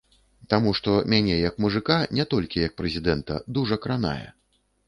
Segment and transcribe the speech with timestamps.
[0.53, 4.27] Таму што мяне як мужыка, не толькі як прэзідэнта, дужа кранае.